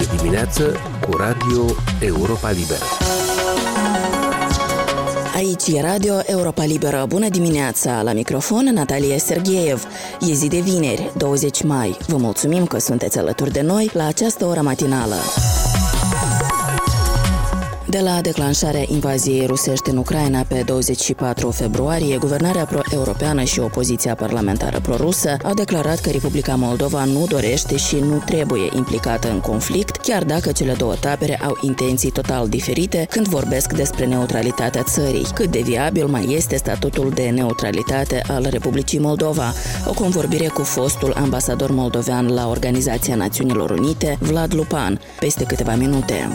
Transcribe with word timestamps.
E 0.00 0.16
dimineață 0.16 0.76
cu 1.06 1.16
Radio 1.16 1.64
Europa 2.00 2.50
Liberă. 2.50 2.84
Aici 5.34 5.66
e 5.66 5.80
Radio 5.80 6.14
Europa 6.26 6.64
Liberă. 6.64 7.04
Bună 7.08 7.28
dimineața! 7.28 8.02
La 8.02 8.12
microfon 8.12 8.64
Natalia 8.64 9.18
Sergeev. 9.18 9.84
E 10.20 10.32
zi 10.32 10.48
de 10.48 10.60
vineri, 10.60 11.10
20 11.16 11.62
mai. 11.62 11.96
Vă 12.06 12.16
mulțumim 12.16 12.66
că 12.66 12.78
sunteți 12.78 13.18
alături 13.18 13.52
de 13.52 13.60
noi 13.60 13.90
la 13.92 14.06
această 14.06 14.44
oră 14.44 14.60
matinală. 14.60 15.16
De 17.90 18.00
la 18.00 18.20
declanșarea 18.20 18.84
invaziei 18.86 19.46
rusești 19.46 19.90
în 19.90 19.96
Ucraina 19.96 20.42
pe 20.48 20.62
24 20.66 21.50
februarie, 21.50 22.16
guvernarea 22.16 22.64
pro-europeană 22.64 23.42
și 23.42 23.60
opoziția 23.60 24.14
parlamentară 24.14 24.80
prorusă 24.80 25.36
au 25.44 25.54
declarat 25.54 26.00
că 26.00 26.10
Republica 26.10 26.54
Moldova 26.54 27.04
nu 27.04 27.26
dorește 27.28 27.76
și 27.76 27.96
nu 27.96 28.22
trebuie 28.26 28.68
implicată 28.76 29.30
în 29.30 29.40
conflict, 29.40 29.96
chiar 29.96 30.24
dacă 30.24 30.52
cele 30.52 30.72
două 30.72 30.94
tabere 30.94 31.40
au 31.42 31.58
intenții 31.60 32.10
total 32.10 32.48
diferite 32.48 33.06
când 33.10 33.28
vorbesc 33.28 33.72
despre 33.72 34.06
neutralitatea 34.06 34.82
țării. 34.82 35.26
Cât 35.34 35.50
de 35.50 35.60
viabil 35.60 36.06
mai 36.06 36.32
este 36.34 36.56
statutul 36.56 37.10
de 37.10 37.28
neutralitate 37.28 38.22
al 38.26 38.46
Republicii 38.50 38.98
Moldova? 38.98 39.52
O 39.86 39.92
convorbire 39.92 40.46
cu 40.46 40.62
fostul 40.62 41.12
ambasador 41.12 41.70
moldovean 41.70 42.34
la 42.34 42.48
Organizația 42.48 43.14
Națiunilor 43.14 43.70
Unite, 43.70 44.18
Vlad 44.20 44.54
Lupan, 44.54 45.00
peste 45.18 45.44
câteva 45.44 45.74
minute. 45.74 46.28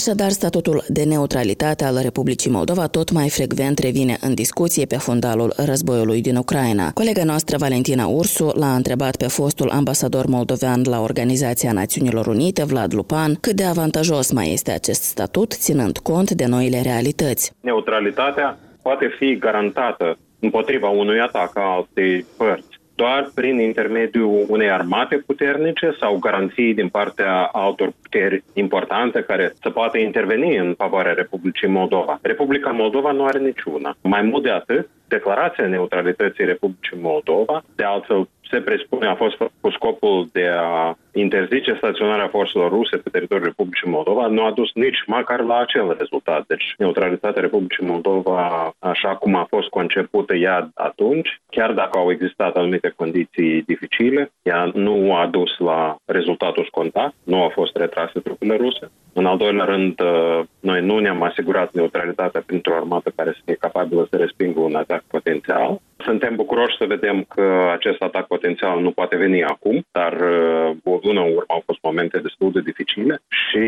Așadar, 0.00 0.30
statutul 0.30 0.82
de 0.88 1.04
neutralitate 1.04 1.84
al 1.84 1.98
Republicii 2.02 2.50
Moldova 2.50 2.86
tot 2.86 3.10
mai 3.10 3.28
frecvent 3.28 3.78
revine 3.78 4.16
în 4.20 4.34
discuție 4.34 4.84
pe 4.86 4.96
fundalul 4.96 5.52
războiului 5.56 6.20
din 6.20 6.36
Ucraina. 6.36 6.90
Colega 6.94 7.24
noastră, 7.24 7.56
Valentina 7.58 8.06
Ursu, 8.06 8.52
l-a 8.54 8.74
întrebat 8.74 9.16
pe 9.16 9.26
fostul 9.26 9.70
ambasador 9.70 10.26
moldovean 10.26 10.82
la 10.84 11.00
Organizația 11.00 11.72
Națiunilor 11.72 12.26
Unite, 12.26 12.64
Vlad 12.64 12.94
Lupan, 12.94 13.34
cât 13.40 13.56
de 13.56 13.64
avantajos 13.64 14.32
mai 14.32 14.52
este 14.52 14.70
acest 14.70 15.02
statut, 15.02 15.52
ținând 15.52 15.98
cont 15.98 16.30
de 16.30 16.46
noile 16.46 16.80
realități. 16.82 17.52
Neutralitatea 17.60 18.58
poate 18.82 19.06
fi 19.18 19.36
garantată 19.38 20.18
împotriva 20.40 20.88
unui 20.88 21.20
atac 21.20 21.56
a 21.58 21.74
altei 21.76 22.24
părți 22.36 22.75
doar 22.96 23.30
prin 23.34 23.60
intermediul 23.60 24.44
unei 24.48 24.70
armate 24.70 25.16
puternice 25.16 25.96
sau 26.00 26.18
garanții 26.18 26.74
din 26.74 26.88
partea 26.88 27.48
altor 27.52 27.92
puteri 28.02 28.44
importante 28.52 29.22
care 29.22 29.52
să 29.62 29.70
poată 29.70 29.98
interveni 29.98 30.56
în 30.56 30.74
favoarea 30.76 31.12
Republicii 31.12 31.68
Moldova. 31.68 32.18
Republica 32.22 32.70
Moldova 32.70 33.12
nu 33.12 33.24
are 33.24 33.38
niciuna. 33.38 33.96
Mai 34.02 34.22
mult 34.22 34.42
de 34.42 34.50
atât, 34.50 34.88
declarația 35.08 35.66
neutralității 35.66 36.44
Republicii 36.44 36.98
Moldova, 37.00 37.62
de 37.76 37.84
altfel 37.84 38.28
se 38.50 38.60
presupune 38.60 39.06
a 39.06 39.14
fost 39.14 39.36
cu 39.60 39.70
scopul 39.70 40.28
de 40.32 40.48
a 40.58 40.96
interzice 41.12 41.74
staționarea 41.76 42.28
forțelor 42.28 42.70
ruse 42.70 42.96
pe 42.96 43.10
teritoriul 43.10 43.46
Republicii 43.46 43.90
Moldova, 43.90 44.26
nu 44.26 44.44
a 44.44 44.50
dus 44.50 44.70
nici 44.74 45.04
măcar 45.06 45.40
la 45.40 45.58
acel 45.58 45.96
rezultat. 45.98 46.46
Deci 46.46 46.74
neutralitatea 46.78 47.40
Republicii 47.42 47.86
Moldova, 47.86 48.74
așa 48.78 49.14
cum 49.16 49.34
a 49.34 49.46
fost 49.48 49.68
concepută 49.68 50.34
ea 50.34 50.70
atunci, 50.74 51.40
chiar 51.50 51.72
dacă 51.72 51.98
au 51.98 52.10
existat 52.10 52.56
anumite 52.56 52.92
condiții 52.96 53.62
dificile, 53.62 54.32
ea 54.42 54.70
nu 54.74 55.14
a 55.14 55.26
dus 55.26 55.58
la 55.58 55.96
rezultatul 56.04 56.64
scontat, 56.64 57.14
nu 57.24 57.42
au 57.42 57.48
fost 57.48 57.76
retrase 57.76 58.20
trupele 58.20 58.56
ruse. 58.56 58.90
În 59.12 59.26
al 59.26 59.36
doilea 59.36 59.64
rând, 59.64 60.00
uh, 60.00 60.40
noi 60.60 60.80
nu 60.80 60.98
ne-am 60.98 61.22
asigurat 61.22 61.72
neutralitatea 61.72 62.42
printr-o 62.46 62.74
armată 62.74 63.12
care 63.16 63.30
să 63.32 63.40
fie 63.44 63.54
capabilă 63.54 64.06
să 64.10 64.16
respingă 64.16 64.60
un 64.60 64.74
atac 64.74 65.02
potențial. 65.06 65.80
Suntem 66.06 66.34
bucuroși 66.36 66.76
să 66.76 66.84
vedem 66.84 67.24
că 67.34 67.70
acest 67.72 68.00
atac 68.02 68.26
potențial 68.26 68.80
nu 68.80 68.90
poate 68.90 69.16
veni 69.16 69.44
acum, 69.44 69.86
dar 69.92 70.12
uh, 70.12 70.76
o 70.84 70.98
lună 71.02 71.20
în 71.20 71.26
urmă 71.26 71.44
au 71.46 71.62
fost 71.66 71.78
momente 71.82 72.18
destul 72.18 72.50
de 72.52 72.60
dificile 72.60 73.22
și, 73.28 73.64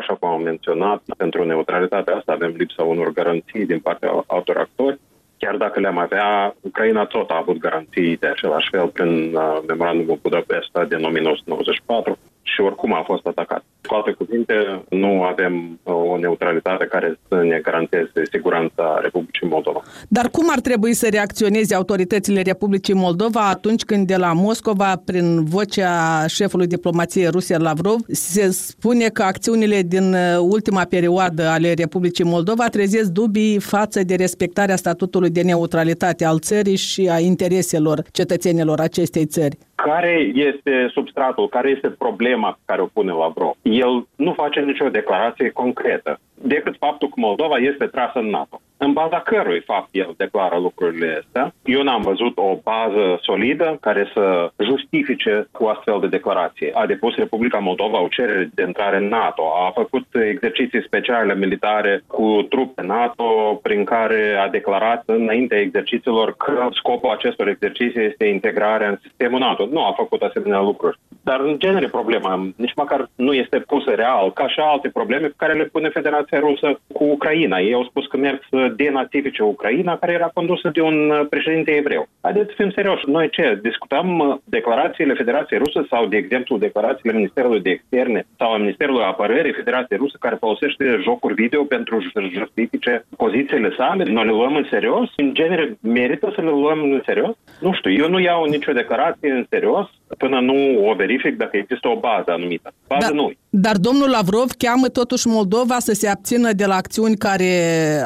așa 0.00 0.14
cum 0.14 0.28
am 0.28 0.42
menționat, 0.42 1.02
pentru 1.16 1.44
neutralitatea 1.44 2.14
asta 2.14 2.32
avem 2.32 2.54
lipsa 2.56 2.82
unor 2.82 3.12
garanții 3.12 3.66
din 3.66 3.78
partea 3.78 4.24
altor 4.26 4.56
actori 4.56 4.98
chiar 5.38 5.56
dacă 5.56 5.80
le-am 5.80 5.98
avea, 5.98 6.54
Ucraina 6.60 7.04
tot 7.04 7.30
a 7.30 7.36
avut 7.36 7.58
garanții 7.58 8.16
de 8.16 8.26
același 8.26 8.68
fel 8.70 8.86
prin 8.88 9.34
uh, 9.34 9.58
memorandumul 9.66 10.18
Budapesta 10.22 10.84
din 10.84 11.04
1994 11.04 12.18
și 12.42 12.60
oricum 12.60 12.94
a 12.94 13.02
fost 13.02 13.26
atacat. 13.26 13.64
Cu 13.88 13.94
alte 13.94 14.12
cuvinte, 14.12 14.54
nu 14.88 15.22
avem 15.22 15.80
uh, 15.82 15.94
o 15.94 16.16
neutralitate 16.18 16.84
care 16.84 17.18
să 17.28 17.34
ne 17.42 17.58
garanteze 17.62 18.22
siguranța 18.30 18.98
Republicii 19.02 19.48
Moldova. 19.48 19.82
Dar 20.08 20.28
cum 20.30 20.46
ar 20.50 20.60
trebui 20.60 20.94
să 20.94 21.08
reacționeze 21.10 21.74
autoritățile 21.74 22.42
Republicii 22.42 22.94
Moldova 22.94 23.48
atunci 23.48 23.82
când 23.82 24.06
de 24.06 24.16
la 24.16 24.32
Moscova, 24.32 25.02
prin 25.04 25.44
vocea 25.44 26.26
șefului 26.26 26.66
diplomației 26.66 27.26
Rusia 27.26 27.58
Lavrov, 27.58 27.98
se 28.06 28.50
spune 28.50 29.08
că 29.08 29.22
acțiunile 29.22 29.82
din 29.82 30.12
uh, 30.12 30.38
ultima 30.40 30.84
perioadă 30.84 31.46
ale 31.46 31.72
Republicii 31.72 32.24
Moldova 32.24 32.68
trezesc 32.68 33.10
dubii 33.10 33.58
față 33.58 34.02
de 34.02 34.14
respectarea 34.14 34.76
statutului 34.76 35.30
de 35.30 35.42
neutralitate 35.42 36.24
al 36.24 36.38
țării 36.38 36.76
și 36.76 37.08
a 37.10 37.18
intereselor 37.18 38.02
cetățenilor 38.12 38.80
acestei 38.80 39.26
țări? 39.26 39.58
Care 39.88 40.30
este 40.34 40.88
substratul, 40.92 41.48
care 41.48 41.70
este 41.70 41.90
problema 41.90 42.50
pe 42.50 42.58
care 42.64 42.80
o 42.82 42.86
pune 42.86 43.12
Lavrov? 43.12 43.54
El 43.62 44.06
nu 44.16 44.32
face 44.32 44.60
nicio 44.60 44.88
declarație 44.88 45.50
concretă 45.50 46.20
decât 46.34 46.76
faptul 46.78 47.08
că 47.08 47.14
Moldova 47.16 47.56
este 47.56 47.86
trasă 47.86 48.18
în 48.18 48.26
NATO. 48.26 48.60
În 48.80 48.92
baza 48.92 49.20
cărui 49.20 49.60
fapt 49.60 49.88
el 49.90 50.14
declară 50.16 50.58
lucrurile 50.58 51.22
astea, 51.24 51.52
eu 51.64 51.82
n-am 51.82 52.02
văzut 52.02 52.36
o 52.36 52.58
bază 52.62 53.18
solidă 53.22 53.78
care 53.80 54.10
să 54.14 54.50
justifice 54.64 55.48
cu 55.52 55.64
astfel 55.64 55.98
de 56.00 56.06
declarație. 56.06 56.70
A 56.74 56.86
depus 56.86 57.14
Republica 57.16 57.58
Moldova 57.58 58.02
o 58.02 58.08
cerere 58.08 58.50
de 58.54 58.62
intrare 58.62 58.96
în 58.96 59.08
NATO, 59.08 59.42
a 59.66 59.70
făcut 59.74 60.06
exerciții 60.28 60.82
speciale 60.82 61.34
militare 61.34 62.02
cu 62.06 62.46
trupe 62.48 62.82
NATO, 62.82 63.58
prin 63.62 63.84
care 63.84 64.36
a 64.44 64.48
declarat 64.48 65.02
înaintea 65.06 65.60
exercițiilor 65.60 66.34
că 66.36 66.68
scopul 66.70 67.10
acestor 67.10 67.48
exerciții 67.48 68.04
este 68.04 68.24
integrarea 68.24 68.88
în 68.88 68.98
sistemul 69.02 69.38
NATO. 69.38 69.66
Nu 69.70 69.84
a 69.84 69.92
făcut 69.96 70.22
asemenea 70.22 70.60
lucruri. 70.60 70.98
Dar, 71.22 71.40
în 71.40 71.58
genere, 71.58 71.86
problema 71.86 72.48
nici 72.56 72.74
măcar 72.76 73.08
nu 73.14 73.32
este 73.32 73.58
pusă 73.58 73.90
real, 73.90 74.32
ca 74.32 74.48
și 74.48 74.60
alte 74.60 74.88
probleme 74.88 75.26
pe 75.26 75.34
care 75.36 75.52
le 75.52 75.64
pune 75.64 75.88
Federația 75.88 76.38
Rusă 76.38 76.80
cu 76.92 77.04
Ucraina. 77.04 77.58
Ei 77.58 77.74
au 77.74 77.84
spus 77.84 78.06
că 78.06 78.16
merg 78.16 78.40
să 78.50 78.67
denazifice 78.76 79.42
Ucraina, 79.42 79.98
care 79.98 80.12
era 80.12 80.30
condusă 80.34 80.70
de 80.72 80.80
un 80.80 81.26
președinte 81.30 81.70
evreu. 81.70 82.08
Haideți 82.20 82.48
să 82.48 82.54
fim 82.56 82.70
serioși. 82.70 83.08
Noi 83.08 83.28
ce? 83.30 83.58
Discutăm 83.62 84.18
uh, 84.18 84.36
declarațiile 84.44 85.14
Federației 85.14 85.58
Rusă 85.58 85.86
sau, 85.90 86.06
de 86.06 86.16
exemplu, 86.16 86.58
declarațiile 86.58 87.16
Ministerului 87.16 87.60
de 87.60 87.70
Externe 87.70 88.26
sau 88.38 88.52
a 88.52 88.56
Ministerului 88.56 89.02
Apărării 89.02 89.52
Federației 89.52 89.98
Rusă 89.98 90.16
care 90.20 90.36
folosește 90.44 90.98
jocuri 91.02 91.34
video 91.34 91.64
pentru 91.64 92.00
să 92.12 92.20
justifice 92.32 93.04
pozițiile 93.16 93.70
sale? 93.76 94.04
Noi 94.04 94.24
le 94.24 94.30
luăm 94.30 94.54
în 94.56 94.66
serios? 94.70 95.08
În 95.16 95.34
genere, 95.34 95.76
merită 95.80 96.32
să 96.34 96.40
le 96.40 96.50
luăm 96.50 96.80
în 96.80 97.02
serios? 97.04 97.36
Nu 97.60 97.72
știu, 97.72 97.92
eu 97.92 98.08
nu 98.08 98.20
iau 98.20 98.44
nicio 98.44 98.72
declarație 98.72 99.30
în 99.30 99.46
serios 99.48 99.88
până 100.18 100.40
nu 100.40 100.88
o 100.88 100.94
verific 100.94 101.36
dacă 101.36 101.56
există 101.56 101.88
o 101.88 101.98
bază 101.98 102.30
anumită. 102.30 102.72
Bază 102.88 103.06
da, 103.08 103.14
nu. 103.14 103.32
Dar 103.50 103.76
domnul 103.76 104.10
Lavrov 104.10 104.50
cheamă 104.58 104.88
totuși 104.88 105.26
Moldova 105.26 105.78
să 105.78 105.92
se 105.92 106.08
abțină 106.08 106.52
de 106.52 106.66
la 106.66 106.74
acțiuni 106.74 107.16
care 107.16 107.52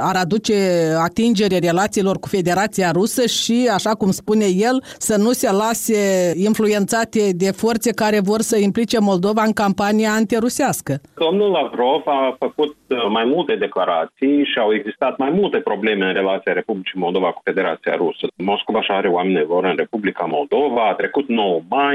ar 0.00 0.16
aduce 0.16 0.54
atingere 1.08 1.58
relațiilor 1.58 2.16
cu 2.18 2.28
Federația 2.28 2.90
Rusă 2.90 3.26
și, 3.26 3.70
așa 3.74 3.90
cum 3.90 4.10
spune 4.10 4.46
el, 4.68 4.76
să 4.98 5.16
nu 5.16 5.30
se 5.40 5.50
lase 5.50 6.00
influențate 6.48 7.20
de 7.42 7.50
forțe 7.62 7.90
care 8.02 8.18
vor 8.30 8.40
să 8.40 8.56
implice 8.58 8.98
Moldova 9.00 9.42
în 9.42 9.52
campania 9.52 10.10
antirusească. 10.20 10.92
Domnul 11.14 11.50
Lavrov 11.50 12.02
a 12.04 12.36
făcut 12.38 12.76
uh, 12.88 12.96
mai 13.08 13.24
multe 13.24 13.54
declarații 13.54 14.44
și 14.50 14.58
au 14.58 14.74
existat 14.74 15.18
mai 15.18 15.30
multe 15.30 15.58
probleme 15.58 16.06
în 16.06 16.12
relația 16.12 16.52
Republicii 16.52 17.04
Moldova 17.04 17.30
cu 17.32 17.40
Federația 17.44 17.94
Rusă. 17.96 18.26
Moscova 18.36 18.82
și 18.82 18.90
are 18.90 19.08
oameni 19.08 19.44
vor 19.46 19.64
în 19.64 19.76
Republica 19.76 20.24
Moldova, 20.36 20.88
a 20.88 20.94
trecut 20.94 21.28
9 21.28 21.60
mai, 21.68 21.91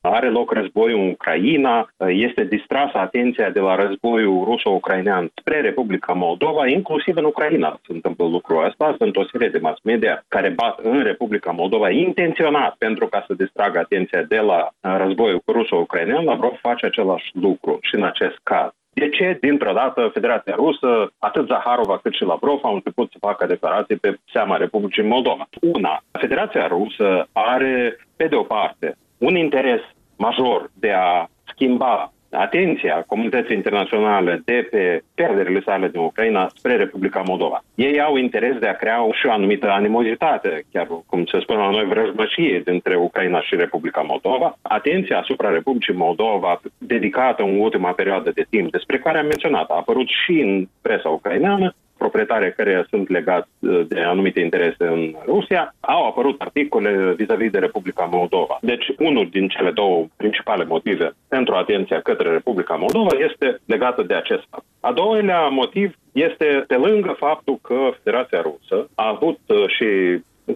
are 0.00 0.28
loc 0.28 0.52
războiul 0.52 1.00
în 1.00 1.08
Ucraina, 1.08 1.88
este 2.06 2.44
distrasă 2.44 2.98
atenția 2.98 3.50
de 3.50 3.60
la 3.60 3.74
războiul 3.74 4.44
ruso-ucrainean 4.44 5.30
spre 5.34 5.60
Republica 5.60 6.12
Moldova, 6.12 6.66
inclusiv 6.66 7.16
în 7.16 7.24
Ucraina 7.24 7.80
se 7.86 7.92
întâmplă 7.92 8.26
lucrul 8.26 8.64
ăsta. 8.64 8.94
Sunt 8.98 9.16
o 9.16 9.24
serie 9.24 9.48
de 9.48 9.58
mass 9.58 9.80
media 9.82 10.24
care 10.28 10.48
bat 10.48 10.78
în 10.78 11.02
Republica 11.02 11.50
Moldova 11.50 11.90
intenționat 11.90 12.74
pentru 12.78 13.06
ca 13.06 13.24
să 13.26 13.34
distragă 13.34 13.78
atenția 13.78 14.22
de 14.22 14.38
la 14.38 14.68
războiul 14.80 15.42
ruso-ucrainean. 15.46 16.24
Lavrov 16.24 16.58
face 16.60 16.86
același 16.86 17.30
lucru 17.32 17.78
și 17.80 17.94
în 17.94 18.04
acest 18.04 18.38
caz. 18.42 18.70
De 18.94 19.08
ce, 19.08 19.38
dintr-o 19.40 19.72
dată, 19.72 20.10
Federația 20.12 20.54
Rusă, 20.54 21.12
atât 21.18 21.46
Zaharova 21.46 21.98
cât 22.02 22.14
și 22.14 22.22
Lavrov 22.24 22.58
au 22.62 22.74
început 22.74 23.10
să 23.10 23.16
facă 23.20 23.46
declarații 23.46 23.96
pe 23.96 24.16
seama 24.32 24.56
Republicii 24.56 25.02
Moldova? 25.02 25.48
Una, 25.60 26.02
Federația 26.12 26.66
Rusă 26.66 27.28
are, 27.32 27.96
pe 28.16 28.26
de 28.26 28.34
o 28.34 28.42
parte, 28.42 28.96
un 29.22 29.36
interes 29.36 29.80
major 30.16 30.70
de 30.74 30.90
a 30.90 31.28
schimba 31.52 32.12
atenția 32.30 33.04
comunității 33.06 33.56
internaționale 33.56 34.42
de 34.44 34.68
pe 34.70 35.02
pierderile 35.14 35.60
sale 35.64 35.88
din 35.88 36.00
Ucraina 36.00 36.50
spre 36.54 36.76
Republica 36.76 37.22
Moldova. 37.26 37.64
Ei 37.74 38.00
au 38.00 38.16
interes 38.16 38.56
de 38.58 38.66
a 38.66 38.76
crea 38.76 38.98
și 39.12 39.26
o 39.26 39.32
anumită 39.32 39.70
animozitate, 39.70 40.64
chiar 40.72 40.86
cum 41.06 41.24
se 41.24 41.40
spune 41.40 41.58
la 41.58 41.70
noi, 41.70 41.84
vrăjmășie 41.84 42.62
dintre 42.64 42.96
Ucraina 42.96 43.40
și 43.40 43.56
Republica 43.56 44.00
Moldova. 44.00 44.58
Atenția 44.62 45.18
asupra 45.18 45.50
Republicii 45.50 45.94
Moldova, 45.94 46.60
dedicată 46.78 47.42
în 47.42 47.58
ultima 47.58 47.92
perioadă 47.92 48.30
de 48.34 48.46
timp, 48.50 48.70
despre 48.70 48.98
care 48.98 49.18
am 49.18 49.26
menționat, 49.26 49.70
a 49.70 49.74
apărut 49.76 50.08
și 50.24 50.40
în 50.40 50.68
presa 50.82 51.08
ucraineană, 51.08 51.74
proprietare 52.02 52.54
care 52.56 52.86
sunt 52.90 53.08
legați 53.08 53.48
uh, 53.58 53.80
de 53.88 54.00
anumite 54.00 54.40
interese 54.40 54.84
în 54.96 55.14
Rusia, 55.26 55.74
au 55.80 56.06
apărut 56.06 56.40
articole 56.40 57.14
vis-a-vis 57.16 57.50
de 57.50 57.58
Republica 57.58 58.04
Moldova. 58.18 58.58
Deci, 58.60 58.86
unul 58.98 59.26
din 59.30 59.48
cele 59.48 59.70
două 59.70 60.06
principale 60.16 60.64
motive 60.64 61.12
pentru 61.28 61.54
atenția 61.54 62.00
către 62.00 62.28
Republica 62.30 62.74
Moldova 62.74 63.12
este 63.28 63.46
legată 63.74 64.02
de 64.02 64.14
acesta. 64.14 64.56
A 64.80 64.92
doilea 64.92 65.40
motiv 65.48 65.88
este 66.12 66.64
pe 66.66 66.76
lângă 66.76 67.12
faptul 67.18 67.58
că 67.62 67.78
Federația 68.02 68.40
Rusă 68.40 68.88
a 68.94 69.08
avut 69.08 69.40
uh, 69.46 69.68
și 69.76 69.88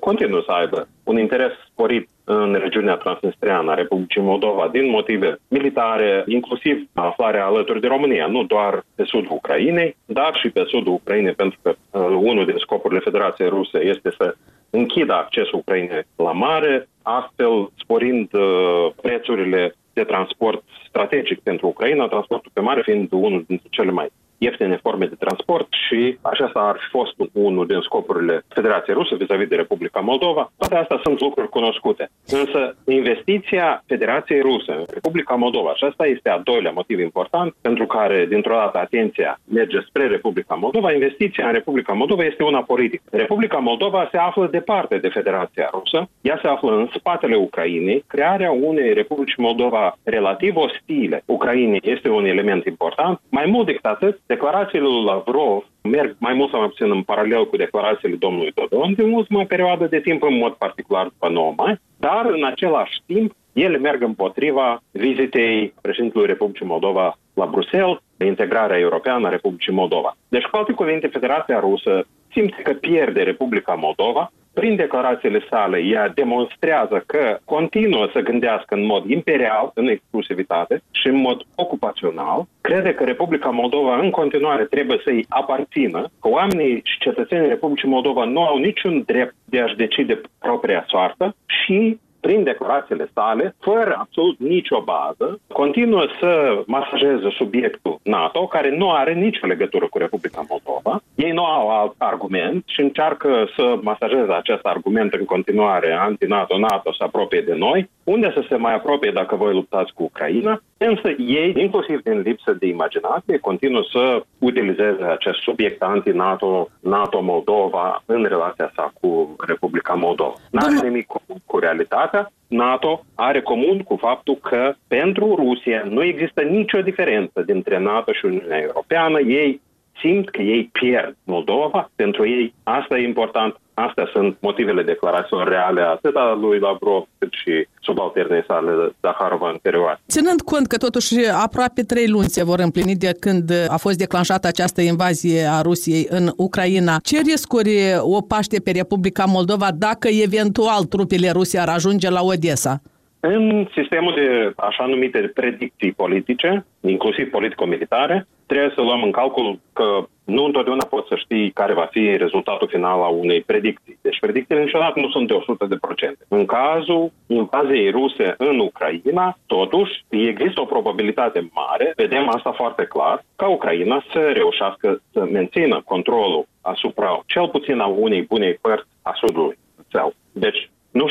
continuă 0.00 0.43
să 0.46 0.52
aibă 0.52 0.88
un 1.04 1.19
interes 1.19 1.52
sporit 1.70 2.08
în 2.28 2.55
regiunea 2.55 2.94
transnistriană 2.94 3.70
a 3.70 3.75
Republicii 3.75 4.20
Moldova 4.20 4.69
din 4.73 4.90
motive 4.90 5.38
militare, 5.49 6.25
inclusiv 6.26 6.88
aflarea 6.94 7.46
alături 7.46 7.81
de 7.81 7.87
România, 7.87 8.26
nu 8.26 8.44
doar 8.44 8.84
pe 8.94 9.05
sudul 9.05 9.32
Ucrainei, 9.32 9.96
dar 10.06 10.37
și 10.37 10.50
pe 10.50 10.64
sudul 10.67 10.93
Ucrainei, 10.93 11.32
pentru 11.32 11.58
că 11.62 11.70
uh, 11.70 12.00
unul 12.20 12.44
din 12.46 12.56
scopurile 12.58 13.00
Federației 13.00 13.49
Ruse 13.49 13.78
este 13.78 14.11
să 14.19 14.34
închidă 14.70 15.12
accesul 15.12 15.58
Ucrainei 15.58 16.06
la 16.17 16.32
mare, 16.32 16.88
astfel 17.02 17.70
sporind 17.78 18.29
uh, 18.32 18.90
prețurile 19.02 19.75
de 19.93 20.05
transport 20.05 20.62
strategic 20.88 21.40
pentru 21.40 21.67
Ucraina, 21.67 22.06
transportul 22.06 22.50
pe 22.55 22.61
mare 22.61 22.82
fiind 22.82 23.08
unul 23.12 23.44
dintre 23.46 23.69
cele 23.70 23.90
mai 23.90 24.08
ieftine 24.38 24.79
forme 24.83 25.06
de 25.06 25.15
transport 25.19 25.69
și 25.88 26.19
acesta 26.21 26.61
ar 26.61 26.77
fi 26.83 26.88
fost 26.88 27.15
unul 27.33 27.67
din 27.67 27.81
scopurile 27.81 28.44
Federației 28.49 28.97
Rusă 28.97 29.15
vis-a-vis 29.15 29.49
de 29.49 29.56
Republica 29.56 30.00
Moldova. 30.00 30.53
Toate 30.59 30.77
astea 30.77 31.00
sunt 31.03 31.21
lucruri 31.21 31.49
cunoscute. 31.49 32.11
Însă 32.27 32.77
investiția 32.87 33.83
Federației 33.87 34.41
Rusă 34.41 34.73
în 34.73 34.85
Republica 34.93 35.35
Moldova, 35.35 35.75
și 35.75 35.85
asta 35.85 36.06
este 36.06 36.29
a 36.31 36.38
doilea 36.38 36.71
motiv 36.71 36.99
important 36.99 37.55
pentru 37.61 37.87
care 37.87 38.27
dintr-o 38.27 38.55
dată 38.55 38.79
atenția 38.79 39.41
merge 39.53 39.81
spre 39.81 40.06
Republica 40.06 40.55
Moldova, 40.55 40.93
investiția 40.93 41.47
în 41.47 41.53
Republica 41.53 41.93
Moldova 41.93 42.25
este 42.25 42.43
una 42.43 42.62
politică. 42.62 43.03
Republica 43.11 43.59
Moldova 43.59 44.09
se 44.11 44.17
află 44.17 44.47
departe 44.47 44.99
de 44.99 45.09
Federația 45.09 45.69
Rusă, 45.73 46.09
ea 46.21 46.39
se 46.43 46.49
află 46.49 46.77
în 46.77 46.89
spatele 46.94 47.37
Ucrainei, 47.37 48.05
crearea 48.06 48.50
unei 48.50 48.93
Republici 48.93 49.37
Moldova 49.37 49.97
relativ 50.03 50.56
ostile 50.56 51.23
Ucrainei 51.27 51.81
este 51.85 52.09
un 52.09 52.25
element 52.25 52.65
important. 52.65 53.21
Mai 53.29 53.47
mult 53.47 53.67
decât 53.67 53.85
atât, 53.85 54.19
Declarațiile 54.26 54.84
lui 54.84 55.05
Lavrov 55.05 55.64
merg 55.82 56.17
mai 56.19 56.34
mult 56.34 56.50
sau 56.50 56.61
mai 56.61 56.69
puțin 56.69 56.90
în 56.90 57.02
paralel 57.02 57.46
cu 57.49 57.56
declarațiile 57.56 58.17
domnului 58.17 58.52
Dodon 58.55 58.94
din 58.94 59.12
ultima 59.12 59.44
perioadă 59.44 59.87
de 59.87 60.00
timp, 60.00 60.23
în 60.23 60.37
mod 60.37 60.52
particular 60.52 61.05
după 61.05 61.28
9 61.28 61.52
mai, 61.56 61.81
dar 61.96 62.26
în 62.26 62.44
același 62.44 63.00
timp 63.06 63.32
ele 63.52 63.78
merg 63.78 64.02
împotriva 64.02 64.82
vizitei 64.90 65.75
președintelui 65.81 66.26
Republicii 66.26 66.67
Moldova 66.67 67.19
la 67.34 67.46
Bruxelles, 67.46 67.99
integrarea 68.25 68.78
europeană 68.78 69.26
a 69.26 69.31
Republicii 69.31 69.73
Moldova. 69.73 70.17
Deci, 70.29 70.44
cu 70.44 70.56
alte 70.56 70.72
cuvinte, 70.72 71.06
Federația 71.06 71.61
Rusă 71.61 72.06
simte 72.32 72.62
că 72.62 72.72
pierde 72.72 73.22
Republica 73.22 73.75
Moldova 73.75 74.32
prin 74.58 74.76
declarațiile 74.76 75.41
sale, 75.50 75.79
ea 75.79 76.08
demonstrează 76.08 77.03
că 77.06 77.38
continuă 77.44 78.08
să 78.12 78.20
gândească 78.20 78.75
în 78.75 78.85
mod 78.87 79.11
imperial, 79.11 79.70
în 79.75 79.87
exclusivitate 79.88 80.82
și 80.91 81.06
în 81.06 81.17
mod 81.17 81.38
ocupațional, 81.55 82.47
crede 82.61 82.94
că 82.94 83.05
Republica 83.05 83.50
Moldova 83.50 83.99
în 83.99 84.11
continuare 84.11 84.64
trebuie 84.64 85.00
să-i 85.05 85.26
aparțină, 85.29 86.00
că 86.20 86.29
oamenii 86.29 86.81
și 86.85 86.99
cetățenii 86.99 87.49
Republicii 87.49 87.88
Moldova 87.88 88.25
nu 88.25 88.43
au 88.43 88.56
niciun 88.58 89.03
drept 89.06 89.35
de 89.44 89.61
a-și 89.61 89.76
decide 89.76 90.20
propria 90.38 90.85
soartă 90.88 91.35
și 91.47 91.99
prin 92.26 92.43
declarațiile 92.43 93.11
sale, 93.14 93.55
fără 93.61 93.96
absolut 93.99 94.38
nicio 94.38 94.81
bază, 94.84 95.40
continuă 95.52 96.05
să 96.20 96.62
masajeze 96.67 97.28
subiectul 97.31 97.99
NATO, 98.02 98.46
care 98.46 98.76
nu 98.76 98.90
are 98.90 99.12
nicio 99.12 99.46
legătură 99.46 99.87
cu 99.90 99.99
Republica 99.99 100.43
Moldova. 100.49 101.02
Ei 101.14 101.31
nu 101.31 101.44
au 101.44 101.69
alt 101.81 101.94
argument 101.99 102.62
și 102.67 102.81
încearcă 102.81 103.49
să 103.56 103.78
masajeze 103.82 104.32
acest 104.32 104.64
argument 104.64 105.12
în 105.12 105.25
continuare 105.25 105.93
anti-NATO, 105.93 106.58
NATO 106.58 106.93
să 106.93 107.02
apropie 107.02 107.40
de 107.40 107.55
noi, 107.55 107.90
unde 108.06 108.31
să 108.35 108.44
se 108.49 108.56
mai 108.56 108.75
apropie 108.75 109.11
dacă 109.11 109.37
voi 109.37 109.53
luptați 109.53 109.93
cu 109.93 110.03
Ucraina, 110.03 110.62
însă 110.76 111.08
ei, 111.19 111.55
inclusiv 111.56 112.03
din 112.03 112.20
lipsă 112.20 112.53
de 112.53 112.67
imaginație, 112.67 113.38
continuă 113.38 113.82
să 113.93 114.23
utilizeze 114.38 115.05
acest 115.05 115.38
subiect 115.38 115.82
anti-NATO, 115.82 116.69
NATO-Moldova, 116.81 118.03
în 118.06 118.25
relația 118.25 118.73
sa 118.75 118.93
cu 119.00 119.37
Republica 119.47 119.94
Moldova. 119.94 120.35
N-are 120.50 120.88
nimic 120.88 121.06
cu, 121.06 121.23
cu 121.44 121.58
realitatea. 121.58 122.31
NATO 122.47 123.05
are 123.14 123.41
comun 123.41 123.79
cu 123.82 123.97
faptul 123.97 124.35
că 124.43 124.75
pentru 124.88 125.35
Rusia 125.35 125.82
nu 125.88 126.03
există 126.03 126.43
nicio 126.43 126.81
diferență 126.81 127.43
dintre 127.43 127.79
NATO 127.79 128.12
și 128.12 128.25
Uniunea 128.25 128.61
Europeană. 128.61 129.20
Ei 129.20 129.61
simt 130.00 130.31
că 130.31 130.43
ei 130.43 130.70
pierd 130.72 131.16
Moldova. 131.25 131.90
Pentru 131.94 132.28
ei 132.28 132.54
asta 132.62 132.98
e 132.98 133.02
important. 133.02 133.56
Astea 133.75 134.08
sunt 134.12 134.37
motivele 134.40 134.82
declarațiilor 134.82 135.48
reale 135.48 135.81
atât 135.81 136.14
a 136.16 136.38
lui 136.40 136.58
Lavrov 136.58 137.04
cât 137.19 137.32
și 137.32 137.66
subalternei 137.81 138.44
sale 138.46 138.94
Zaharova 139.02 139.48
anterioare. 139.48 140.00
Ținând 140.08 140.40
cont 140.40 140.66
că 140.66 140.76
totuși 140.76 141.14
aproape 141.44 141.82
trei 141.82 142.08
luni 142.08 142.28
se 142.28 142.44
vor 142.44 142.58
împlini 142.58 142.94
de 142.94 143.16
când 143.20 143.52
a 143.69 143.76
fost 143.76 143.98
declanșată 143.98 144.46
această 144.46 144.81
invazie 144.81 145.44
a 145.50 145.60
Rusiei 145.60 146.06
în 146.08 146.32
Ucraina, 146.37 146.98
ce 147.02 147.20
riscuri 147.20 147.70
o 147.98 148.20
paște 148.20 148.60
pe 148.60 148.70
Republica 148.70 149.25
Moldova 149.25 149.69
dacă 149.78 150.08
eventual 150.08 150.84
trupele 150.84 151.31
ruse 151.31 151.58
ar 151.58 151.69
ajunge 151.69 152.10
la 152.10 152.22
Odessa? 152.22 152.81
În 153.21 153.67
sistemul 153.75 154.15
de 154.15 154.53
așa 154.57 154.87
numite 154.87 155.31
predicții 155.35 155.93
politice, 155.93 156.67
inclusiv 156.81 157.31
politico-militare, 157.31 158.27
trebuie 158.47 158.73
să 158.75 158.81
luăm 158.81 159.03
în 159.03 159.11
calcul 159.11 159.59
că 159.73 160.07
nu 160.25 160.45
întotdeauna 160.45 160.85
poți 160.85 161.09
să 161.09 161.15
știi 161.17 161.51
care 161.51 161.73
va 161.73 161.89
fi 161.91 162.17
rezultatul 162.17 162.69
final 162.69 163.03
a 163.03 163.09
unei 163.09 163.41
predicții. 163.41 163.99
Deci 164.03 164.19
predicțiile 164.21 164.63
niciodată 164.63 165.01
nu 165.01 165.09
sunt 165.09 165.29
de 165.29 165.35
100%. 165.35 166.27
În 166.29 166.47
cazul 166.47 167.13
invaziei 167.27 167.91
ruse 167.91 168.35
în 168.39 168.59
Ucraina, 168.59 169.39
totuși, 169.47 170.05
există 170.09 170.61
o 170.61 170.65
probabilitate 170.65 171.49
mare, 171.53 171.93
vedem 171.97 172.29
asta 172.29 172.53
foarte 172.53 172.85
clar, 172.85 173.25
ca 173.37 173.49
Ucraina 173.49 174.05
să 174.13 174.31
reușească 174.35 175.01
să 175.13 175.27
mențină 175.31 175.83
controlul 175.85 176.47
asupra 176.61 177.21
cel 177.27 177.49
puțin 177.49 177.79
a 177.79 177.87
unei 177.87 178.23
bunei 178.23 178.55
părți 178.55 178.89
a 179.03 179.13
sudului. 179.15 179.56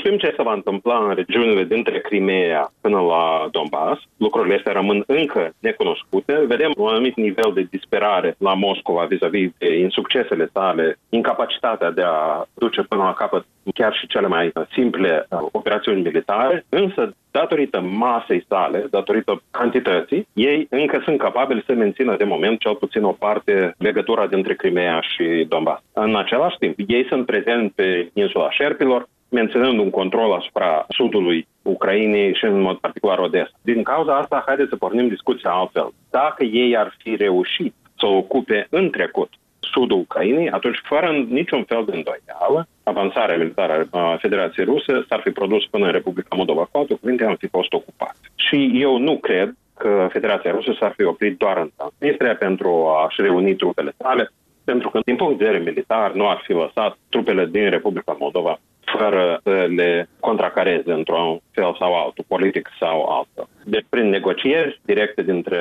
Deci, 0.05 0.13
nu 0.13 0.19
știm 0.19 0.29
ce 0.29 0.35
se 0.35 0.43
va 0.43 0.53
întâmpla 0.53 0.97
în 1.07 1.15
regiunile 1.15 1.63
dintre 1.63 1.99
Crimea 1.99 2.71
până 2.81 2.99
la 2.99 3.47
Donbass. 3.51 4.01
Lucrurile 4.17 4.55
astea 4.55 4.71
rămân 4.71 5.03
încă 5.07 5.53
necunoscute. 5.59 6.43
Vedem 6.47 6.71
un 6.77 6.87
anumit 6.87 7.15
nivel 7.15 7.51
de 7.53 7.67
disperare 7.69 8.35
la 8.37 8.53
Moscova 8.53 9.05
vis-a-vis 9.05 9.51
de 9.57 9.77
insuccesele 9.77 10.49
sale, 10.53 10.97
incapacitatea 11.09 11.91
de 11.91 12.01
a 12.05 12.45
duce 12.53 12.81
până 12.81 13.03
la 13.03 13.13
capăt 13.13 13.45
chiar 13.73 13.93
și 13.93 14.07
cele 14.07 14.27
mai 14.27 14.51
simple 14.71 15.25
uh, 15.29 15.39
operațiuni 15.51 16.01
militare, 16.01 16.65
însă 16.69 17.15
datorită 17.31 17.81
masei 17.81 18.45
sale, 18.47 18.87
datorită 18.89 19.41
cantității, 19.51 20.27
ei 20.33 20.67
încă 20.69 21.01
sunt 21.03 21.17
capabili 21.17 21.63
să 21.65 21.73
mențină 21.73 22.15
de 22.17 22.23
moment 22.23 22.59
cel 22.59 22.75
puțin 22.75 23.03
o 23.03 23.11
parte 23.11 23.75
legătura 23.77 24.27
dintre 24.27 24.53
Crimea 24.55 24.99
și 24.99 25.45
Donbass. 25.49 25.83
În 25.93 26.15
același 26.15 26.57
timp, 26.57 26.75
ei 26.87 27.05
sunt 27.09 27.25
prezenți 27.25 27.75
pe 27.75 28.09
insula 28.13 28.51
Șerpilor, 28.51 29.07
menținând 29.39 29.79
un 29.79 29.89
control 29.89 30.31
asupra 30.33 30.85
sudului 30.89 31.47
Ucrainei 31.61 32.35
și 32.35 32.45
în 32.45 32.61
mod 32.61 32.77
particular 32.77 33.19
Odessa. 33.19 33.57
Din 33.61 33.83
cauza 33.83 34.17
asta, 34.17 34.43
haideți 34.45 34.69
să 34.69 34.75
pornim 34.75 35.07
discuția 35.07 35.49
altfel. 35.51 35.87
Dacă 36.09 36.43
ei 36.43 36.77
ar 36.77 36.95
fi 36.97 37.15
reușit 37.15 37.73
să 37.99 38.05
ocupe 38.05 38.67
în 38.69 38.89
trecut 38.89 39.29
sudul 39.59 39.97
Ucrainei, 39.97 40.49
atunci, 40.49 40.79
fără 40.83 41.25
niciun 41.29 41.63
fel 41.63 41.83
de 41.85 41.95
îndoială, 41.95 42.67
avansarea 42.83 43.37
militară 43.37 43.87
a 43.91 44.17
Federației 44.19 44.65
Ruse 44.65 45.05
s-ar 45.09 45.21
fi 45.23 45.29
produs 45.29 45.63
până 45.65 45.85
în 45.85 45.91
Republica 45.91 46.35
Moldova. 46.35 46.67
Cu 46.71 46.77
alte 46.77 46.93
cuvinte, 47.01 47.25
am 47.25 47.35
fi 47.35 47.47
fost 47.47 47.73
ocupat. 47.73 48.15
Și 48.35 48.71
eu 48.73 48.97
nu 48.97 49.17
cred 49.17 49.53
că 49.77 50.07
Federația 50.11 50.51
Rusă 50.51 50.75
s-ar 50.79 50.93
fi 50.97 51.03
oprit 51.03 51.37
doar 51.37 51.57
în 51.57 51.69
Transnistria 51.75 52.35
pentru 52.35 52.69
a-și 52.87 53.21
reuni 53.21 53.55
trupele 53.55 53.91
sale, 53.97 54.29
pentru 54.63 54.89
că, 54.89 54.99
din 55.05 55.15
punct 55.15 55.37
de 55.37 55.45
vedere 55.45 55.63
militar, 55.63 56.11
nu 56.11 56.29
ar 56.29 56.41
fi 56.43 56.51
lăsat 56.51 56.97
trupele 57.09 57.45
din 57.45 57.69
Republica 57.69 58.15
Moldova 58.19 58.59
fără 58.85 59.39
să 59.43 59.67
le 59.75 60.09
contracareze 60.19 60.91
într-un 60.91 61.39
fel 61.51 61.75
sau 61.79 61.93
altul, 61.93 62.25
politic 62.27 62.69
sau 62.79 63.03
altul. 63.03 63.47
Deci, 63.63 63.85
prin 63.89 64.09
negocieri 64.09 64.79
directe 64.85 65.21
dintre 65.21 65.59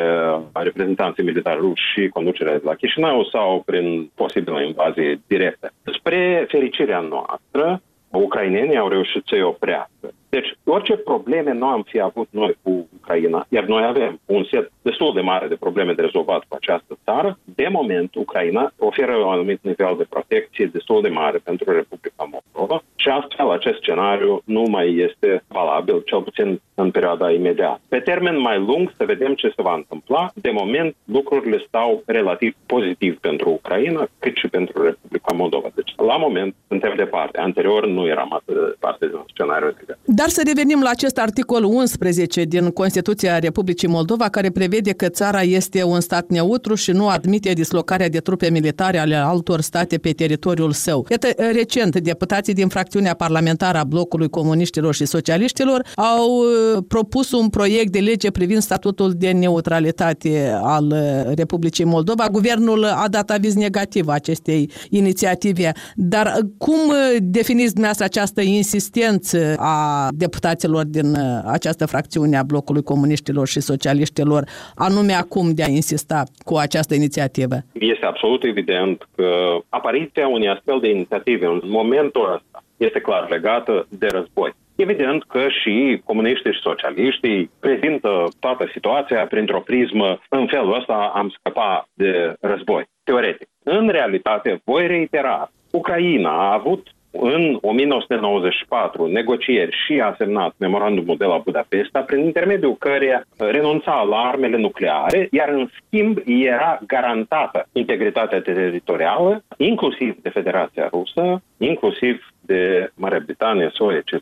reprezentanții 0.52 1.25
militari 1.25 1.61
ruși 1.61 1.83
și 1.93 2.09
conducerea 2.09 2.52
de 2.52 2.62
la 2.64 2.75
Chișinău 2.75 3.25
sau 3.25 3.62
prin 3.66 4.11
posibilă 4.14 4.61
invazie 4.62 5.21
directă. 5.26 5.73
Spre 5.85 6.47
fericirea 6.49 7.00
noastră, 7.00 7.83
ucrainenii 8.19 8.76
au 8.76 8.88
reușit 8.88 9.23
să-i 9.26 9.43
oprească. 9.43 10.09
Deci, 10.28 10.54
orice 10.64 10.97
probleme 10.97 11.52
nu 11.52 11.66
am 11.66 11.83
fi 11.83 12.00
avut 12.00 12.28
noi 12.31 12.57
cu 12.62 12.88
Ucraina, 13.00 13.47
iar 13.49 13.64
noi 13.64 13.85
avem 13.85 14.21
un 14.25 14.45
set 14.50 14.71
destul 14.83 15.14
de 15.14 15.21
mare 15.21 15.47
de 15.47 15.62
probleme 15.64 15.93
de 15.93 16.02
rezolvat 16.02 16.43
cu 16.49 16.57
această 16.61 16.99
țară, 17.04 17.38
de 17.45 17.69
moment 17.71 18.14
Ucraina 18.14 18.73
oferă 18.78 19.14
un 19.16 19.33
anumit 19.33 19.59
nivel 19.62 19.95
de 19.99 20.07
protecție 20.09 20.66
destul 20.66 21.02
de 21.02 21.09
mare 21.09 21.38
pentru 21.38 21.73
Republica 21.73 22.13
Moldova 22.55 22.83
și 22.97 23.09
astfel 23.09 23.51
acest 23.51 23.77
scenariu 23.77 24.43
nu 24.45 24.63
mai 24.69 24.97
este 24.97 25.45
valabil, 25.49 26.03
cel 26.05 26.23
puțin 26.23 26.61
în 26.75 26.90
perioada 26.90 27.31
imediată. 27.31 27.81
Pe 27.88 27.99
termen 27.99 28.40
mai 28.40 28.59
lung 28.59 28.93
să 28.97 29.04
vedem 29.04 29.35
ce 29.35 29.52
se 29.57 29.62
va 29.62 29.75
întâmpla. 29.75 30.31
De 30.35 30.50
moment 30.50 30.95
lucrurile 31.04 31.64
stau 31.66 32.02
relativ 32.07 32.54
pozitiv 32.66 33.19
pentru 33.19 33.50
Ucraina, 33.50 34.09
cât 34.19 34.37
și 34.37 34.49
pentru 34.49 34.83
Republica 34.83 35.35
Moldova. 35.35 35.69
Deci 35.75 35.95
la 35.97 36.16
moment 36.16 36.54
suntem 36.69 36.93
departe. 36.97 37.38
Anterior 37.38 37.87
nu 37.87 38.07
eram 38.07 38.33
atât 38.33 38.54
de 38.54 38.66
departe 38.66 39.07
de 39.07 39.14
un 39.14 39.25
scenariu 39.26 39.75
de 39.87 39.97
Dar 40.04 40.28
să 40.28 40.43
revenim 40.47 40.81
la 40.83 40.90
acest 40.90 41.19
articol 41.19 41.64
11 41.64 42.43
din 42.43 42.71
Constituția 42.71 43.38
Republicii 43.38 43.88
Moldova 43.88 44.28
care 44.28 44.50
prevede 44.50 44.93
că 44.93 45.09
țara 45.09 45.40
este 45.40 45.85
un 45.85 46.00
stat 46.00 46.26
neutru 46.28 46.75
și 46.75 46.90
nu 46.90 47.09
admite 47.09 47.52
dislocarea 47.52 48.09
de 48.09 48.19
trupe 48.19 48.50
militare 48.50 48.99
ale 48.99 49.14
altor 49.14 49.61
state 49.61 49.99
pe 49.99 50.11
teritoriul 50.11 50.73
său. 50.73 51.07
Iată, 51.11 51.28
recent, 51.52 51.99
deputații 51.99 52.54
din 52.54 52.69
fracțiunea 52.69 53.14
parlamentară 53.14 53.78
a 53.78 53.85
blocului 53.85 54.28
comuniștilor 54.28 54.95
și 54.95 55.04
socialiștilor 55.04 55.87
au 55.95 56.28
uh, 56.38 56.63
propus 56.88 57.33
un 57.33 57.49
proiect 57.49 57.92
de 57.92 57.99
lege 57.99 58.30
privind 58.30 58.61
statutul 58.61 59.12
de 59.16 59.30
neutralitate 59.30 60.59
al 60.62 60.85
uh, 60.85 61.35
Republicii 61.37 61.85
Moldova. 61.85 62.26
Guvernul 62.33 62.85
a 62.85 63.09
dat 63.11 63.30
aviz 63.30 63.54
negativ 63.54 64.09
acestei 64.09 64.71
inițiative. 64.90 65.73
Dar 65.94 66.26
uh, 66.26 66.49
cum 66.59 66.80
definiți 67.21 67.73
dumneavoastră 67.73 68.04
această 68.04 68.40
insistență 68.40 69.54
a 69.59 70.09
deputaților 70.12 70.85
din 70.85 71.16
această 71.44 71.87
fracțiune 71.87 72.37
a 72.37 72.42
blocului 72.42 72.83
comuniștilor 72.83 73.47
și 73.47 73.61
socialiștilor, 73.61 74.44
anume 74.75 75.12
acum 75.12 75.54
de 75.54 75.62
a 75.62 75.68
insista 75.68 76.23
cu 76.44 76.56
această 76.56 76.94
inițiativă? 76.94 77.54
Este 77.73 78.06
absolut 78.06 78.44
evident 78.44 79.09
că 79.16 79.28
apariția 79.68 80.28
unei 80.28 80.49
astfel 80.49 80.78
de 80.80 80.88
inițiative 80.88 81.47
în 81.47 81.61
momentul 81.64 82.33
ăsta 82.35 82.62
este 82.76 83.00
clar 83.00 83.30
legată 83.30 83.87
de 83.88 84.06
război. 84.06 84.54
Evident 84.76 85.25
că 85.25 85.47
și 85.62 86.00
comuniștii 86.04 86.52
și 86.52 86.61
socialiștii 86.61 87.50
prezintă 87.61 88.28
toată 88.40 88.69
situația 88.73 89.26
printr-o 89.26 89.61
prismă. 89.61 90.19
În 90.28 90.47
felul 90.47 90.76
ăsta 90.78 91.12
am 91.14 91.28
scăpat 91.28 91.88
de 91.95 92.35
război, 92.40 92.85
teoretic. 93.04 93.49
În 93.62 93.88
realitate, 93.88 94.61
voi 94.64 94.87
reitera, 94.87 95.50
Ucraina 95.71 96.31
a 96.31 96.52
avut 96.52 96.88
în 97.21 97.59
1994 97.61 99.07
negocieri 99.07 99.76
și 99.87 100.00
a 100.00 100.14
semnat 100.19 100.54
memorandumul 100.59 101.16
de 101.16 101.25
la 101.25 101.38
Budapesta, 101.45 102.00
prin 102.00 102.25
intermediul 102.25 102.76
căreia 102.76 103.25
renunța 103.38 104.02
la 104.02 104.16
armele 104.16 104.57
nucleare, 104.57 105.28
iar 105.31 105.49
în 105.49 105.69
schimb 105.76 106.19
era 106.26 106.81
garantată 106.87 107.69
integritatea 107.73 108.40
teritorială, 108.40 109.45
inclusiv 109.57 110.16
de 110.23 110.28
Federația 110.28 110.88
Rusă, 110.93 111.43
inclusiv 111.59 112.34
de 112.47 112.91
Marea 112.95 113.23
Britanie, 113.25 113.71
SUA, 113.73 113.97
etc. 113.97 114.13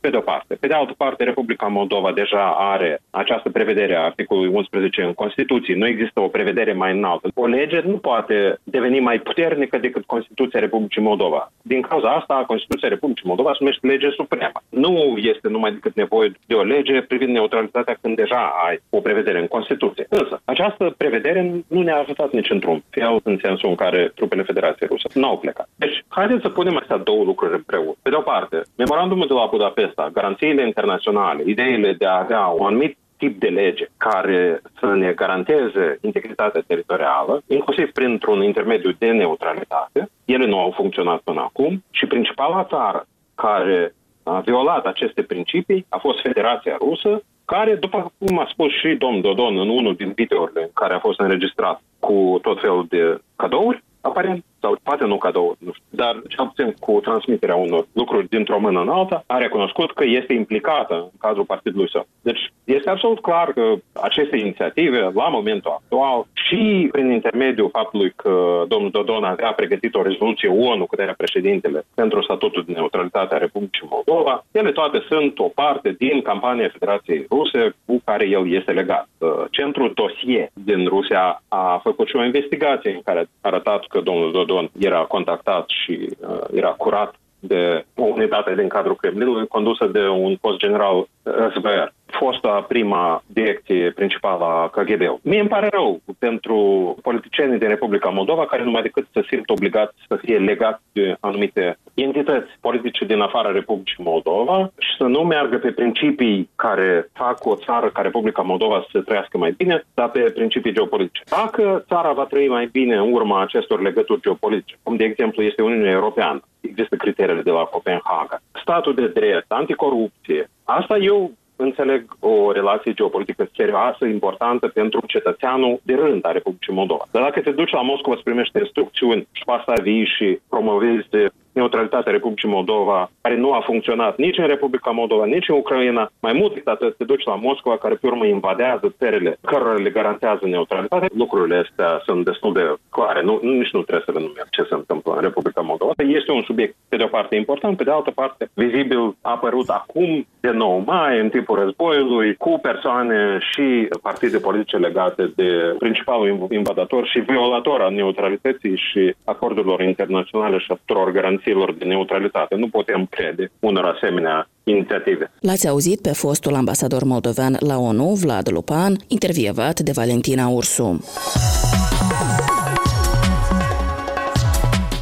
Pe 0.00 0.10
de 0.10 0.16
o 0.16 0.20
parte. 0.20 0.54
Pe 0.54 0.66
de 0.66 0.74
altă 0.74 0.94
parte, 0.96 1.24
Republica 1.24 1.66
Moldova 1.66 2.12
deja 2.12 2.54
are 2.58 3.00
această 3.10 3.48
prevedere 3.50 3.94
a 3.96 4.04
articolului 4.04 4.54
11 4.54 5.02
în 5.02 5.12
Constituție. 5.12 5.74
Nu 5.74 5.86
există 5.86 6.20
o 6.20 6.28
prevedere 6.28 6.72
mai 6.72 6.92
înaltă. 6.96 7.28
O 7.34 7.46
lege 7.46 7.80
nu 7.80 7.96
poate 7.96 8.58
deveni 8.64 9.00
mai 9.00 9.18
puternică 9.18 9.78
decât 9.78 10.04
Constituția 10.04 10.60
Republicii 10.60 11.02
Moldova. 11.02 11.52
Din 11.62 11.80
cauza 11.80 12.08
asta, 12.08 12.44
Constituția 12.46 12.88
Republicii 12.88 13.28
Moldova 13.28 13.50
se 13.50 13.58
numește 13.60 13.86
lege 13.86 14.10
supremă. 14.10 14.58
Nu 14.68 15.14
este 15.16 15.48
numai 15.48 15.72
decât 15.72 15.94
nevoie 15.94 16.32
de 16.46 16.54
o 16.54 16.62
lege 16.62 17.02
privind 17.02 17.32
neutralitatea 17.32 17.98
când 18.00 18.16
deja 18.16 18.52
ai 18.66 18.80
o 18.90 19.00
prevedere 19.00 19.38
în 19.38 19.46
Constituție. 19.46 20.06
Însă, 20.08 20.40
această 20.44 20.94
prevedere 20.96 21.52
nu 21.68 21.82
ne-a 21.82 21.98
ajutat 21.98 22.32
nici 22.32 22.50
într-un 22.50 22.82
fel 22.90 23.20
în 23.22 23.38
sensul 23.42 23.68
în 23.68 23.74
care 23.74 24.12
trupele 24.14 24.42
Federației 24.42 24.88
Rusă 24.88 25.08
n-au 25.14 25.38
plecat. 25.38 25.68
Deci, 25.76 26.04
haideți 26.08 26.42
să 26.42 26.48
punem 26.48 26.76
astea 26.76 26.96
două 26.96 27.24
lucruri 27.24 27.61
împreună. 27.62 27.96
Pe 28.02 28.10
de 28.10 28.16
o 28.16 28.20
parte, 28.32 28.62
memorandumul 28.76 29.26
de 29.26 29.32
la 29.32 29.48
Budapesta, 29.50 30.10
garanțiile 30.12 30.66
internaționale, 30.66 31.42
ideile 31.46 31.92
de 31.92 32.06
a 32.06 32.18
avea 32.18 32.46
un 32.46 32.66
anumit 32.66 32.96
tip 33.22 33.40
de 33.40 33.48
lege 33.48 33.86
care 33.96 34.60
să 34.78 34.86
ne 34.86 35.12
garanteze 35.12 35.98
integritatea 36.00 36.62
teritorială, 36.66 37.42
inclusiv 37.46 37.92
printr-un 37.92 38.42
intermediu 38.42 38.90
de 38.98 39.10
neutralitate. 39.10 40.10
Ele 40.24 40.46
nu 40.46 40.58
au 40.58 40.70
funcționat 40.70 41.20
până 41.20 41.40
acum 41.40 41.84
și 41.90 42.06
principala 42.06 42.64
țară 42.64 43.06
care 43.34 43.94
a 44.22 44.40
violat 44.40 44.86
aceste 44.86 45.22
principii 45.22 45.86
a 45.88 45.98
fost 45.98 46.20
Federația 46.20 46.76
Rusă, 46.78 47.22
care, 47.44 47.74
după 47.74 48.12
cum 48.18 48.38
a 48.38 48.46
spus 48.50 48.72
și 48.72 48.94
domnul 48.94 49.22
Dodon 49.22 49.58
în 49.58 49.68
unul 49.68 49.94
din 49.94 50.12
videourile 50.14 50.70
care 50.74 50.94
a 50.94 50.98
fost 50.98 51.20
înregistrat 51.20 51.80
cu 51.98 52.38
tot 52.42 52.60
felul 52.60 52.86
de 52.88 53.18
cadouri, 53.36 53.82
aparent, 54.00 54.44
sau 54.62 54.78
poate 54.82 55.04
nu 55.04 55.18
cadou, 55.18 55.56
nu 55.58 55.72
știu, 55.72 55.84
dar 55.90 56.14
cel 56.28 56.46
puțin 56.46 56.74
cu 56.80 57.00
transmiterea 57.00 57.56
unor 57.56 57.86
lucruri 57.92 58.28
dintr-o 58.28 58.58
mână 58.58 58.80
în 58.80 58.88
alta, 58.88 59.24
a 59.26 59.38
recunoscut 59.38 59.92
că 59.92 60.04
este 60.04 60.32
implicată 60.32 60.94
în 60.94 61.18
cadrul 61.18 61.44
partidului 61.44 61.90
său. 61.90 62.06
Deci 62.22 62.52
este 62.64 62.90
absolut 62.90 63.20
clar 63.20 63.52
că 63.52 63.74
aceste 63.92 64.36
inițiative, 64.36 65.00
la 65.14 65.28
momentul 65.28 65.70
actual, 65.70 66.26
și 66.32 66.88
prin 66.92 67.10
intermediul 67.10 67.70
faptului 67.72 68.12
că 68.16 68.64
domnul 68.68 68.90
Dodon 68.90 69.24
avea 69.24 69.52
pregătit 69.52 69.94
o 69.94 70.02
rezoluție 70.02 70.48
ONU 70.48 70.86
cu 70.86 70.96
președintele 71.16 71.84
pentru 71.94 72.22
statutul 72.22 72.64
de 72.66 72.72
neutralitate 72.72 73.34
a 73.34 73.38
Republicii 73.38 73.88
Moldova, 73.90 74.44
ele 74.50 74.72
toate 74.72 75.02
sunt 75.08 75.38
o 75.38 75.48
parte 75.48 75.94
din 75.98 76.22
campania 76.22 76.68
Federației 76.72 77.26
Ruse 77.30 77.74
cu 77.86 78.00
care 78.04 78.28
el 78.28 78.52
este 78.52 78.72
legat. 78.72 79.08
Centrul 79.50 79.92
dosie 79.94 80.50
din 80.52 80.86
Rusia 80.86 81.42
a 81.48 81.80
făcut 81.82 82.08
și 82.08 82.16
o 82.16 82.24
investigație 82.24 82.92
în 82.92 83.00
care 83.04 83.20
a 83.20 83.48
arătat 83.48 83.86
că 83.86 84.00
domnul 84.00 84.32
Dodon 84.32 84.51
era 84.78 85.04
contactat 85.04 85.68
și 85.68 86.16
uh, 86.20 86.44
era 86.52 86.70
curat 86.70 87.14
de 87.44 87.84
o 87.96 88.02
unitate 88.02 88.54
din 88.54 88.68
cadrul 88.68 88.96
Kremlinului 88.96 89.46
condusă 89.46 89.86
de 89.86 90.08
un 90.08 90.36
post 90.40 90.58
general 90.58 91.06
SVR 91.54 91.88
fosta 92.12 92.64
prima 92.68 93.22
direcție 93.26 93.90
principală 93.90 94.44
a 94.44 94.68
KGB-ului. 94.68 95.20
Mie 95.22 95.40
îmi 95.40 95.48
pare 95.48 95.68
rău 95.72 96.00
pentru 96.18 96.56
politicienii 97.02 97.58
din 97.58 97.68
Republica 97.68 98.08
Moldova 98.08 98.46
care 98.46 98.64
numai 98.64 98.82
decât 98.82 99.06
să 99.12 99.24
simt 99.28 99.50
obligați 99.50 99.94
să 100.08 100.16
fie 100.16 100.38
legați 100.38 100.82
de 100.92 101.16
anumite 101.20 101.78
entități 101.94 102.50
politice 102.60 103.04
din 103.04 103.20
afara 103.20 103.50
Republicii 103.50 104.04
Moldova 104.04 104.70
și 104.78 104.96
să 104.98 105.04
nu 105.04 105.20
meargă 105.20 105.56
pe 105.58 105.70
principii 105.70 106.50
care 106.56 107.08
fac 107.12 107.44
o 107.44 107.56
țară 107.56 107.90
ca 107.90 108.02
Republica 108.02 108.42
Moldova 108.42 108.86
să 108.90 109.00
trăiască 109.00 109.38
mai 109.38 109.54
bine, 109.56 109.84
dar 109.94 110.10
pe 110.10 110.20
principii 110.20 110.72
geopolitice. 110.72 111.22
Dacă 111.28 111.84
țara 111.88 112.12
va 112.12 112.24
trăi 112.24 112.48
mai 112.48 112.68
bine 112.72 112.96
în 112.96 113.12
urma 113.12 113.42
acestor 113.42 113.80
legături 113.82 114.20
geopolitice, 114.20 114.76
cum 114.82 114.96
de 114.96 115.04
exemplu 115.04 115.42
este 115.42 115.62
Uniunea 115.62 115.90
Europeană, 115.90 116.42
există 116.62 116.96
criteriile 116.96 117.42
de 117.42 117.50
la 117.50 117.62
Copenhaga, 117.62 118.40
statul 118.62 118.94
de 118.94 119.08
drept, 119.08 119.52
anticorupție, 119.52 120.50
asta 120.64 120.96
eu 120.96 121.32
înțeleg 121.56 122.16
o 122.20 122.52
relație 122.52 122.92
geopolitică 122.92 123.48
serioasă, 123.56 124.04
importantă 124.04 124.68
pentru 124.68 125.00
cetățeanul 125.06 125.80
de 125.82 125.94
rând 125.94 126.26
a 126.26 126.32
Republicii 126.32 126.72
Moldova. 126.72 127.04
Dar 127.10 127.22
dacă 127.22 127.40
te 127.40 127.50
duci 127.50 127.70
la 127.70 127.82
Moscova 127.82 128.16
să 128.16 128.22
primești 128.24 128.58
instrucțiuni 128.58 129.26
și 129.32 129.42
pasă 129.44 129.82
vii 129.82 130.06
și 130.16 130.40
promovezi 130.48 131.08
neutralitatea 131.52 132.12
Republicii 132.12 132.48
Moldova, 132.48 133.10
care 133.20 133.36
nu 133.36 133.52
a 133.52 133.60
funcționat 133.60 134.16
nici 134.16 134.38
în 134.38 134.46
Republica 134.46 134.90
Moldova, 134.90 135.24
nici 135.24 135.48
în 135.48 135.56
Ucraina. 135.56 136.10
Mai 136.20 136.32
mult 136.32 136.52
decât 136.52 136.68
atât, 136.68 136.96
te 136.96 137.04
duci 137.04 137.24
la 137.24 137.34
Moscova, 137.34 137.76
care 137.76 137.94
pe 137.94 138.06
urmă 138.06 138.26
invadează 138.26 138.94
țările 138.98 139.38
cărora 139.44 139.74
le 139.74 139.90
garantează 139.90 140.46
neutralitatea. 140.46 141.08
Lucrurile 141.14 141.56
astea 141.56 142.02
sunt 142.06 142.24
destul 142.24 142.52
de 142.52 142.74
clare. 142.90 143.22
Nu, 143.22 143.40
nici 143.42 143.70
nu 143.70 143.82
trebuie 143.82 144.04
să 144.04 144.12
le 144.12 144.18
numim 144.18 144.46
ce 144.50 144.62
se 144.62 144.74
întâmplă 144.74 145.12
în 145.14 145.20
Republica 145.20 145.60
Moldova. 145.60 145.92
Este 145.96 146.32
un 146.32 146.42
subiect, 146.42 146.74
pe 146.88 146.96
de 146.96 147.02
o 147.02 147.06
parte, 147.06 147.36
important, 147.36 147.76
pe 147.76 147.84
de 147.84 147.90
altă 147.90 148.10
parte, 148.10 148.50
vizibil 148.54 149.16
a 149.20 149.30
apărut 149.30 149.68
acum, 149.68 150.26
de 150.40 150.50
9 150.50 150.82
mai, 150.86 151.20
în 151.20 151.28
timpul 151.28 151.58
războiului, 151.58 152.34
cu 152.34 152.58
persoane 152.62 153.38
și 153.50 153.88
partide 154.02 154.38
politice 154.38 154.76
legate 154.76 155.32
de 155.36 155.74
principalul 155.78 156.46
invadator 156.50 157.06
și 157.06 157.18
violator 157.18 157.80
al 157.80 157.92
neutralității 157.92 158.76
și 158.76 159.14
acordurilor 159.24 159.80
internaționale 159.80 160.58
și 160.58 160.66
a 160.70 160.78
tuturor 160.84 161.10
garanții 161.10 161.41
garanțiilor 161.42 161.74
de 161.78 161.84
neutralitate. 161.84 162.54
Nu 162.54 162.68
putem 162.68 163.06
crede 163.10 163.50
unor 163.60 163.84
asemenea 163.84 164.48
inițiative. 164.64 165.30
L-ați 165.40 165.68
auzit 165.68 166.00
pe 166.00 166.12
fostul 166.12 166.54
ambasador 166.54 167.04
moldovean 167.04 167.56
la 167.60 167.78
ONU, 167.78 168.14
Vlad 168.14 168.50
Lupan, 168.50 168.96
intervievat 169.08 169.80
de 169.80 169.92
Valentina 169.94 170.48
Ursu. 170.48 171.00